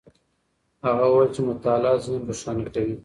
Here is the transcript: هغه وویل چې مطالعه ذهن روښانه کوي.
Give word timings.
هغه 0.85 1.05
وویل 1.07 1.29
چې 1.35 1.41
مطالعه 1.49 1.97
ذهن 2.05 2.21
روښانه 2.29 2.65
کوي. 2.73 2.95